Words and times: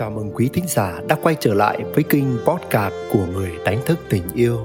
Chào 0.00 0.10
mừng 0.10 0.30
quý 0.34 0.50
thính 0.52 0.64
giả 0.68 1.00
đã 1.08 1.16
quay 1.22 1.36
trở 1.40 1.54
lại 1.54 1.84
với 1.94 2.04
kênh 2.04 2.24
podcast 2.46 2.94
của 3.12 3.26
người 3.26 3.52
đánh 3.64 3.78
thức 3.86 3.98
tình 4.08 4.22
yêu. 4.34 4.58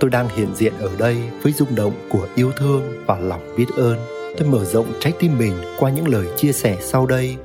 Tôi 0.00 0.10
đang 0.10 0.28
hiện 0.36 0.48
diện 0.54 0.72
ở 0.78 0.90
đây 0.98 1.16
với 1.42 1.52
rung 1.52 1.74
động 1.74 1.92
của 2.10 2.28
yêu 2.34 2.50
thương 2.56 2.82
và 3.06 3.18
lòng 3.18 3.40
biết 3.56 3.66
ơn. 3.76 3.98
Tôi 4.38 4.48
mở 4.48 4.64
rộng 4.64 4.86
trái 5.00 5.12
tim 5.18 5.38
mình 5.38 5.52
qua 5.78 5.90
những 5.90 6.08
lời 6.08 6.26
chia 6.36 6.52
sẻ 6.52 6.76
sau 6.80 7.06
đây 7.06 7.36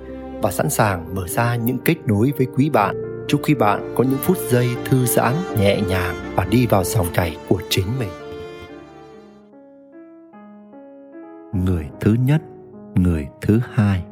và 0.42 0.52
sẵn 0.52 0.70
sàng 0.70 1.16
mở 1.16 1.28
ra 1.28 1.56
những 1.56 1.78
kết 1.86 1.96
nối 2.06 2.32
với 2.38 2.48
quý 2.56 2.70
bạn. 2.70 3.26
Chúc 3.28 3.42
quý 3.44 3.54
bạn 3.54 3.94
có 3.98 4.04
những 4.04 4.20
phút 4.22 4.38
giây 4.50 4.70
thư 4.86 5.06
giãn, 5.06 5.34
nhẹ 5.60 5.82
nhàng 5.88 6.16
và 6.36 6.46
đi 6.46 6.68
vào 6.68 6.84
dòng 6.84 7.08
chảy 7.14 7.38
của 7.48 7.62
chính 7.70 7.88
mình. 8.00 8.10
Người 11.66 11.86
thứ 12.02 12.16
nhất, 12.26 12.42
người 12.96 13.28
thứ 13.42 13.60
hai, 13.74 14.04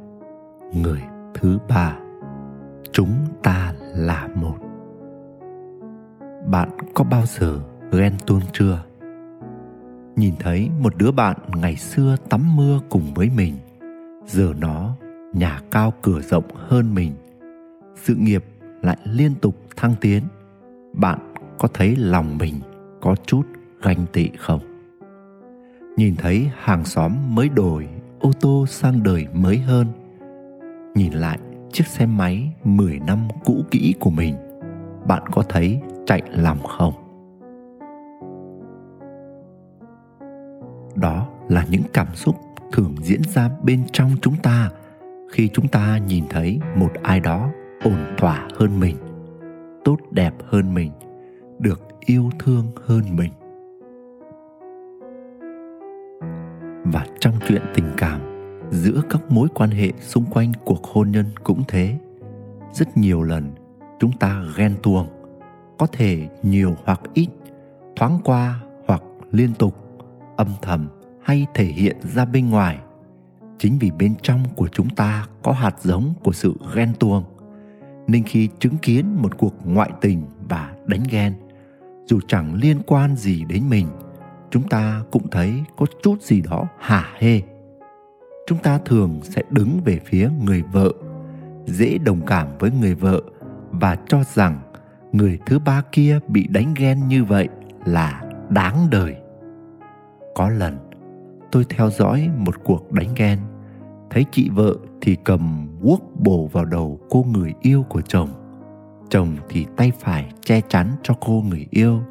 người 0.73 1.01
thứ 1.33 1.57
ba 1.69 1.97
chúng 2.93 3.25
ta 3.43 3.73
là 3.95 4.27
một. 4.35 4.57
Bạn 6.47 6.69
có 6.93 7.03
bao 7.03 7.23
giờ 7.25 7.59
ghen 7.91 8.13
tuông 8.25 8.41
chưa? 8.53 8.83
Nhìn 10.15 10.33
thấy 10.39 10.69
một 10.79 10.97
đứa 10.97 11.11
bạn 11.11 11.37
ngày 11.55 11.75
xưa 11.75 12.15
tắm 12.29 12.55
mưa 12.55 12.79
cùng 12.89 13.13
với 13.13 13.29
mình, 13.35 13.53
giờ 14.25 14.53
nó 14.59 14.95
nhà 15.33 15.61
cao 15.71 15.93
cửa 16.01 16.21
rộng 16.21 16.43
hơn 16.55 16.93
mình, 16.95 17.11
sự 17.95 18.15
nghiệp 18.15 18.45
lại 18.81 18.97
liên 19.03 19.35
tục 19.41 19.55
thăng 19.75 19.95
tiến, 20.01 20.23
bạn 20.93 21.19
có 21.59 21.67
thấy 21.73 21.95
lòng 21.95 22.37
mình 22.37 22.55
có 23.01 23.15
chút 23.25 23.43
ganh 23.81 24.05
tị 24.13 24.29
không? 24.37 24.59
Nhìn 25.97 26.15
thấy 26.15 26.49
hàng 26.57 26.85
xóm 26.85 27.35
mới 27.35 27.49
đổi 27.49 27.87
ô 28.19 28.31
tô 28.39 28.65
sang 28.69 29.03
đời 29.03 29.27
mới 29.33 29.57
hơn, 29.57 29.87
nhìn 30.95 31.13
lại 31.13 31.39
chiếc 31.71 31.87
xe 31.87 32.05
máy 32.05 32.53
10 32.63 32.99
năm 32.99 33.27
cũ 33.45 33.63
kỹ 33.71 33.93
của 33.99 34.09
mình. 34.09 34.35
Bạn 35.07 35.23
có 35.31 35.43
thấy 35.49 35.81
chạy 36.05 36.21
lòng 36.35 36.59
không? 36.63 36.93
Đó 40.95 41.27
là 41.47 41.65
những 41.69 41.83
cảm 41.93 42.07
xúc 42.15 42.35
thường 42.71 42.95
diễn 43.01 43.21
ra 43.23 43.49
bên 43.63 43.83
trong 43.91 44.11
chúng 44.21 44.35
ta 44.43 44.69
khi 45.31 45.49
chúng 45.53 45.67
ta 45.67 45.97
nhìn 45.97 46.23
thấy 46.29 46.59
một 46.75 46.91
ai 47.03 47.19
đó 47.19 47.49
ổn 47.83 48.15
thỏa 48.17 48.47
hơn 48.55 48.79
mình, 48.79 48.95
tốt 49.85 49.97
đẹp 50.11 50.33
hơn 50.45 50.73
mình, 50.73 50.91
được 51.59 51.81
yêu 52.05 52.29
thương 52.39 52.65
hơn 52.85 53.03
mình. 53.15 53.31
Và 56.85 57.05
trong 57.19 57.33
chuyện 57.47 57.61
tình 57.73 57.91
cảm 57.97 58.30
giữa 58.71 59.01
các 59.09 59.31
mối 59.31 59.47
quan 59.53 59.69
hệ 59.69 59.91
xung 60.01 60.25
quanh 60.25 60.51
cuộc 60.65 60.83
hôn 60.83 61.11
nhân 61.11 61.25
cũng 61.43 61.63
thế. 61.67 61.97
Rất 62.73 62.97
nhiều 62.97 63.23
lần, 63.23 63.51
chúng 63.99 64.11
ta 64.11 64.43
ghen 64.57 64.75
tuông, 64.83 65.07
có 65.77 65.87
thể 65.87 66.29
nhiều 66.43 66.75
hoặc 66.85 67.01
ít, 67.13 67.27
thoáng 67.95 68.19
qua 68.23 68.61
hoặc 68.87 69.03
liên 69.31 69.53
tục, 69.53 69.75
âm 70.37 70.47
thầm 70.61 70.87
hay 71.23 71.45
thể 71.53 71.65
hiện 71.65 71.97
ra 72.01 72.25
bên 72.25 72.49
ngoài. 72.49 72.79
Chính 73.57 73.77
vì 73.79 73.91
bên 73.91 74.15
trong 74.21 74.43
của 74.55 74.67
chúng 74.67 74.89
ta 74.89 75.27
có 75.43 75.51
hạt 75.51 75.75
giống 75.81 76.13
của 76.23 76.31
sự 76.31 76.53
ghen 76.75 76.93
tuông, 76.99 77.23
nên 78.07 78.23
khi 78.23 78.49
chứng 78.59 78.77
kiến 78.77 79.15
một 79.21 79.37
cuộc 79.37 79.53
ngoại 79.63 79.91
tình 80.01 80.23
và 80.49 80.73
đánh 80.85 81.03
ghen, 81.09 81.33
dù 82.05 82.19
chẳng 82.27 82.55
liên 82.55 82.81
quan 82.87 83.15
gì 83.15 83.43
đến 83.43 83.69
mình, 83.69 83.87
chúng 84.49 84.69
ta 84.69 85.03
cũng 85.11 85.29
thấy 85.29 85.63
có 85.77 85.85
chút 86.03 86.21
gì 86.21 86.41
đó 86.41 86.67
hả 86.79 87.13
hê 87.19 87.41
chúng 88.51 88.59
ta 88.59 88.77
thường 88.77 89.19
sẽ 89.23 89.41
đứng 89.49 89.79
về 89.85 89.99
phía 90.05 90.29
người 90.45 90.63
vợ, 90.71 90.91
dễ 91.65 91.97
đồng 91.97 92.25
cảm 92.25 92.47
với 92.59 92.71
người 92.71 92.95
vợ 92.95 93.21
và 93.71 93.97
cho 94.07 94.23
rằng 94.23 94.59
người 95.11 95.39
thứ 95.45 95.59
ba 95.59 95.81
kia 95.91 96.19
bị 96.27 96.47
đánh 96.47 96.73
ghen 96.77 97.07
như 97.07 97.23
vậy 97.23 97.47
là 97.85 98.23
đáng 98.49 98.87
đời. 98.91 99.15
Có 100.35 100.49
lần, 100.49 100.77
tôi 101.51 101.65
theo 101.69 101.89
dõi 101.89 102.29
một 102.37 102.63
cuộc 102.63 102.91
đánh 102.91 103.07
ghen, 103.15 103.39
thấy 104.09 104.25
chị 104.31 104.49
vợ 104.49 104.75
thì 105.01 105.17
cầm 105.23 105.67
guốc 105.81 106.01
bổ 106.19 106.47
vào 106.47 106.65
đầu 106.65 106.99
cô 107.09 107.25
người 107.33 107.53
yêu 107.61 107.85
của 107.89 108.01
chồng. 108.01 108.29
Chồng 109.09 109.35
thì 109.49 109.65
tay 109.77 109.91
phải 109.99 110.31
che 110.41 110.61
chắn 110.61 110.91
cho 111.03 111.13
cô 111.25 111.43
người 111.49 111.67
yêu, 111.69 112.01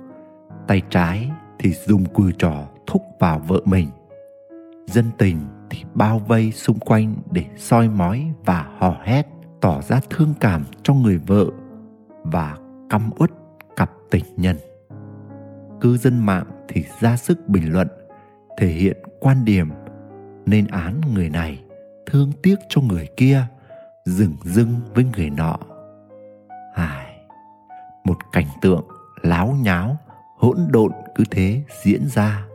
tay 0.67 0.83
trái 0.91 1.31
thì 1.59 1.73
dùng 1.73 2.05
cùi 2.05 2.33
trò 2.39 2.69
thúc 2.87 3.03
vào 3.19 3.39
vợ 3.39 3.61
mình 3.65 3.89
dân 4.87 5.11
tình 5.19 5.41
thì 5.71 5.85
bao 5.95 6.19
vây 6.19 6.53
xung 6.53 6.79
quanh 6.79 7.17
để 7.31 7.45
soi 7.57 7.89
mói 7.89 8.33
và 8.45 8.67
hò 8.79 8.97
hét, 9.05 9.27
tỏ 9.61 9.81
ra 9.83 10.01
thương 10.11 10.35
cảm 10.41 10.65
cho 10.83 10.95
người 10.95 11.19
vợ 11.19 11.47
và 12.23 12.57
căm 12.91 13.11
uất 13.19 13.31
cặp 13.77 13.91
tình 14.11 14.25
nhân. 14.37 14.57
Cư 15.81 15.97
dân 15.97 16.27
mạng 16.27 16.47
thì 16.69 16.85
ra 17.01 17.17
sức 17.17 17.49
bình 17.49 17.73
luận, 17.73 17.89
thể 18.59 18.67
hiện 18.67 18.97
quan 19.21 19.45
điểm 19.45 19.71
nên 20.47 20.67
án 20.67 21.01
người 21.15 21.31
này 21.31 21.63
thương 22.07 22.33
tiếc 22.43 22.57
cho 22.69 22.81
người 22.81 23.09
kia, 23.17 23.47
dừng 24.05 24.37
dưng 24.45 24.75
với 24.95 25.05
người 25.17 25.31
nọ. 25.31 25.57
Hài, 26.75 27.17
một 28.05 28.17
cảnh 28.33 28.49
tượng 28.63 28.85
láo 29.23 29.57
nháo, 29.63 29.97
hỗn 30.39 30.59
độn 30.71 30.93
cứ 31.15 31.25
thế 31.31 31.63
diễn 31.85 32.09
ra. 32.09 32.47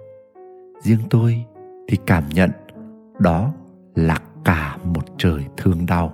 Riêng 0.84 1.02
tôi 1.10 1.46
thì 1.88 1.98
cảm 2.06 2.24
nhận 2.30 2.52
đó 3.20 3.54
là 3.96 4.20
cả 4.46 4.78
một 4.84 5.04
trời 5.18 5.46
thương 5.58 5.86
đau. 5.86 6.14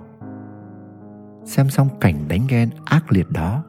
Xem 1.45 1.69
xong 1.69 1.87
cảnh 1.99 2.27
đánh 2.27 2.41
ghen 2.49 2.69
ác 2.85 3.11
liệt 3.11 3.31
đó, 3.31 3.63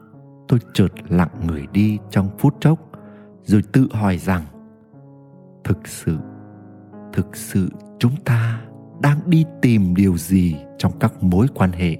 tôi 0.47 0.59
chợt 0.73 0.93
lặng 1.09 1.29
người 1.47 1.67
đi 1.73 1.99
trong 2.09 2.29
phút 2.37 2.55
chốc, 2.59 2.79
rồi 3.43 3.63
tự 3.71 3.87
hỏi 3.91 4.17
rằng, 4.17 4.43
thực 5.63 5.87
sự 5.87 6.17
thực 7.13 7.35
sự 7.35 7.69
chúng 7.99 8.15
ta 8.25 8.61
đang 9.01 9.19
đi 9.25 9.45
tìm 9.61 9.95
điều 9.95 10.17
gì 10.17 10.55
trong 10.77 10.91
các 10.99 11.23
mối 11.23 11.47
quan 11.55 11.71
hệ? 11.71 11.97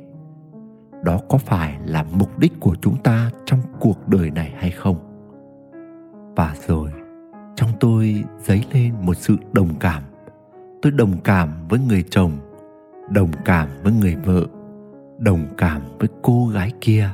Đó 1.04 1.20
có 1.30 1.38
phải 1.38 1.80
là 1.86 2.06
mục 2.14 2.40
đích 2.40 2.54
của 2.60 2.76
chúng 2.82 3.04
ta 3.04 3.32
trong 3.46 3.60
cuộc 3.80 4.08
đời 4.08 4.32
này 4.32 4.54
hay 4.58 4.72
không? 4.72 4.96
Và 6.36 6.56
rồi 6.68 6.92
tôi 7.84 8.24
dấy 8.40 8.66
lên 8.74 8.94
một 9.02 9.14
sự 9.14 9.38
đồng 9.54 9.76
cảm. 9.80 10.04
Tôi 10.82 10.92
đồng 10.92 11.22
cảm 11.24 11.68
với 11.70 11.80
người 11.80 12.04
chồng, 12.10 12.32
đồng 13.10 13.32
cảm 13.46 13.70
với 13.84 13.94
người 13.94 14.16
vợ, 14.16 14.46
đồng 15.18 15.46
cảm 15.58 15.82
với 16.00 16.10
cô 16.22 16.48
gái 16.48 16.72
kia 16.82 17.10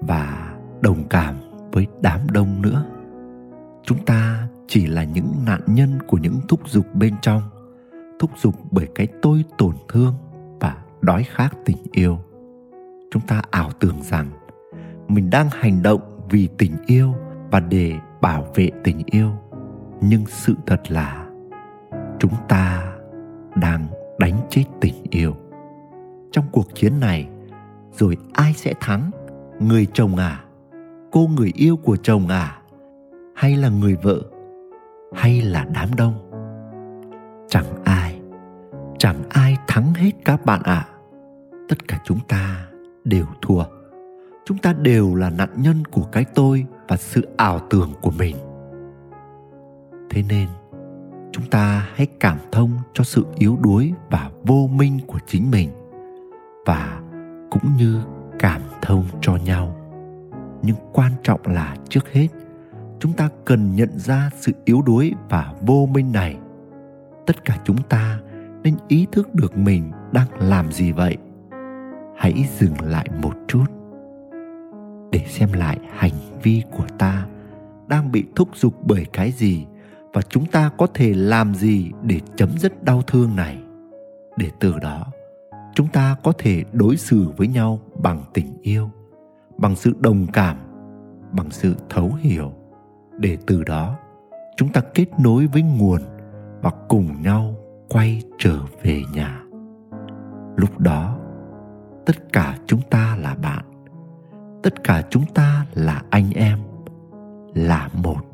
và 0.00 0.54
đồng 0.80 1.08
cảm 1.10 1.34
với 1.72 1.86
đám 2.00 2.20
đông 2.32 2.62
nữa. 2.62 2.84
Chúng 3.84 4.04
ta 4.04 4.48
chỉ 4.68 4.86
là 4.86 5.04
những 5.04 5.32
nạn 5.46 5.60
nhân 5.66 5.98
của 6.06 6.18
những 6.18 6.40
thúc 6.48 6.68
giục 6.68 6.86
bên 6.94 7.14
trong, 7.22 7.42
thúc 8.18 8.30
giục 8.36 8.54
bởi 8.70 8.88
cái 8.94 9.08
tôi 9.22 9.44
tổn 9.58 9.74
thương 9.88 10.14
và 10.60 10.76
đói 11.00 11.24
khát 11.24 11.50
tình 11.64 11.78
yêu. 11.92 12.18
Chúng 13.10 13.22
ta 13.26 13.42
ảo 13.50 13.70
tưởng 13.80 14.02
rằng 14.02 14.26
mình 15.08 15.30
đang 15.30 15.48
hành 15.52 15.82
động 15.82 16.00
vì 16.30 16.48
tình 16.58 16.72
yêu 16.86 17.14
và 17.50 17.60
để 17.60 17.94
bảo 18.20 18.46
vệ 18.54 18.70
tình 18.84 19.02
yêu 19.06 19.32
nhưng 20.02 20.26
sự 20.26 20.54
thật 20.66 20.80
là, 20.88 21.26
chúng 22.18 22.32
ta 22.48 22.92
đang 23.54 23.86
đánh 24.18 24.40
chết 24.50 24.64
tình 24.80 24.94
yêu. 25.10 25.36
Trong 26.32 26.44
cuộc 26.52 26.74
chiến 26.74 27.00
này, 27.00 27.28
rồi 27.92 28.16
ai 28.32 28.52
sẽ 28.52 28.74
thắng? 28.80 29.10
Người 29.60 29.86
chồng 29.92 30.16
à? 30.16 30.44
Cô 31.12 31.28
người 31.36 31.52
yêu 31.54 31.76
của 31.76 31.96
chồng 31.96 32.28
à? 32.28 32.58
Hay 33.34 33.56
là 33.56 33.68
người 33.68 33.96
vợ? 34.02 34.22
Hay 35.14 35.42
là 35.42 35.66
đám 35.74 35.88
đông? 35.96 36.14
Chẳng 37.48 37.84
ai 37.84 38.22
chẳng 39.02 39.22
ai 39.28 39.56
thắng 39.66 39.94
hết 39.94 40.10
các 40.24 40.44
bạn 40.44 40.62
ạ. 40.64 40.74
À. 40.74 40.88
tất 41.68 41.88
cả 41.88 42.00
chúng 42.04 42.18
ta 42.28 42.66
đều 43.04 43.26
thua. 43.42 43.64
Chúng 44.44 44.58
ta 44.58 44.72
đều 44.72 45.14
là 45.14 45.30
nạn 45.30 45.48
nhân 45.56 45.84
của 45.84 46.02
cái 46.12 46.24
tôi 46.34 46.66
và 46.88 46.96
sự 46.96 47.28
ảo 47.36 47.60
tưởng 47.70 47.92
của 48.00 48.10
mình 48.10 48.36
thế 50.12 50.22
nên, 50.28 50.48
chúng 51.32 51.46
ta 51.50 51.88
hãy 51.94 52.06
cảm 52.20 52.38
thông 52.52 52.70
cho 52.92 53.04
sự 53.04 53.26
yếu 53.38 53.58
đuối 53.62 53.92
và 54.10 54.30
vô 54.42 54.70
minh 54.72 54.98
của 55.06 55.18
chính 55.26 55.50
mình 55.50 55.70
và 56.66 57.00
cũng 57.50 57.76
như 57.76 58.02
cảm 58.38 58.62
thông 58.82 59.04
cho 59.20 59.36
nhau. 59.36 59.76
Nhưng 60.62 60.76
quan 60.92 61.12
trọng 61.22 61.40
là 61.44 61.76
trước 61.88 62.12
hết, 62.12 62.28
chúng 63.00 63.12
ta 63.12 63.28
cần 63.44 63.76
nhận 63.76 63.98
ra 63.98 64.30
sự 64.40 64.52
yếu 64.64 64.82
đuối 64.82 65.12
và 65.28 65.54
vô 65.60 65.88
minh 65.92 66.12
này. 66.12 66.36
Tất 67.26 67.44
cả 67.44 67.58
chúng 67.64 67.82
ta 67.88 68.20
nên 68.62 68.76
ý 68.88 69.06
thức 69.12 69.34
được 69.34 69.56
mình 69.56 69.90
đang 70.12 70.28
làm 70.38 70.72
gì 70.72 70.92
vậy. 70.92 71.16
Hãy 72.16 72.44
dừng 72.58 72.80
lại 72.80 73.06
một 73.22 73.34
chút 73.48 73.64
để 75.12 75.24
xem 75.28 75.52
lại 75.52 75.78
hành 75.96 76.40
vi 76.42 76.62
của 76.70 76.86
ta 76.98 77.26
đang 77.88 78.12
bị 78.12 78.24
thúc 78.36 78.56
giục 78.56 78.74
bởi 78.86 79.06
cái 79.12 79.30
gì 79.30 79.66
và 80.12 80.22
chúng 80.22 80.46
ta 80.46 80.70
có 80.78 80.86
thể 80.94 81.14
làm 81.14 81.54
gì 81.54 81.90
để 82.02 82.20
chấm 82.36 82.58
dứt 82.58 82.84
đau 82.84 83.02
thương 83.02 83.36
này? 83.36 83.58
Để 84.36 84.50
từ 84.60 84.78
đó, 84.78 85.06
chúng 85.74 85.88
ta 85.88 86.16
có 86.22 86.32
thể 86.38 86.64
đối 86.72 86.96
xử 86.96 87.28
với 87.36 87.48
nhau 87.48 87.80
bằng 88.02 88.24
tình 88.34 88.58
yêu, 88.62 88.90
bằng 89.58 89.76
sự 89.76 89.94
đồng 90.00 90.26
cảm, 90.32 90.56
bằng 91.32 91.50
sự 91.50 91.74
thấu 91.88 92.12
hiểu. 92.20 92.52
Để 93.18 93.38
từ 93.46 93.64
đó, 93.64 93.98
chúng 94.56 94.72
ta 94.72 94.80
kết 94.94 95.20
nối 95.20 95.46
với 95.46 95.62
nguồn 95.62 96.00
và 96.62 96.70
cùng 96.88 97.22
nhau 97.22 97.54
quay 97.88 98.22
trở 98.38 98.58
về 98.82 99.02
nhà. 99.14 99.42
Lúc 100.56 100.80
đó, 100.80 101.18
tất 102.06 102.32
cả 102.32 102.58
chúng 102.66 102.80
ta 102.90 103.16
là 103.16 103.34
bạn, 103.34 103.64
tất 104.62 104.84
cả 104.84 105.02
chúng 105.10 105.24
ta 105.34 105.66
là 105.74 106.02
anh 106.10 106.30
em, 106.34 106.58
là 107.54 107.88
một 108.02 108.31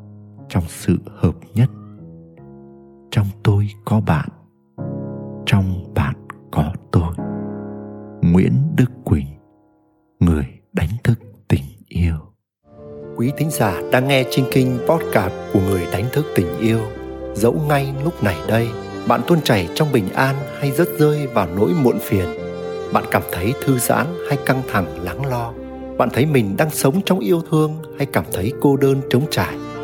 trong 0.48 0.64
sự 0.68 0.96
hợp 1.16 1.34
nhất. 1.54 1.70
Trong 3.10 3.26
tôi 3.42 3.68
có 3.84 4.00
bạn, 4.00 4.28
trong 5.46 5.94
bạn 5.94 6.14
có 6.50 6.72
tôi. 6.92 7.14
Nguyễn 8.22 8.52
đức 8.76 8.90
quỳnh, 9.04 9.26
người 10.20 10.46
đánh 10.72 10.90
thức 11.04 11.18
tình 11.48 11.64
yêu. 11.88 12.14
Quý 13.16 13.32
thính 13.36 13.50
giả 13.50 13.80
đang 13.92 14.08
nghe 14.08 14.24
trên 14.30 14.44
kinh 14.52 14.78
podcast 14.88 15.32
của 15.52 15.60
người 15.60 15.86
đánh 15.92 16.04
thức 16.12 16.26
tình 16.36 16.58
yêu, 16.58 16.80
dẫu 17.34 17.54
ngay 17.68 17.94
lúc 18.04 18.22
này 18.22 18.36
đây, 18.48 18.68
bạn 19.08 19.20
tuôn 19.26 19.40
chảy 19.40 19.68
trong 19.74 19.92
bình 19.92 20.08
an 20.14 20.36
hay 20.60 20.70
rớt 20.70 20.88
rơi 20.98 21.26
vào 21.26 21.48
nỗi 21.56 21.72
muộn 21.82 21.98
phiền. 22.00 22.26
Bạn 22.92 23.04
cảm 23.10 23.22
thấy 23.32 23.54
thư 23.64 23.78
giãn 23.78 24.06
hay 24.28 24.38
căng 24.46 24.62
thẳng, 24.72 25.04
lắng 25.04 25.26
lo? 25.26 25.52
Bạn 25.98 26.08
thấy 26.12 26.26
mình 26.26 26.56
đang 26.56 26.70
sống 26.70 27.00
trong 27.06 27.18
yêu 27.18 27.42
thương 27.50 27.76
hay 27.98 28.06
cảm 28.06 28.24
thấy 28.32 28.52
cô 28.60 28.76
đơn 28.76 29.00
trống 29.10 29.26
trải? 29.30 29.56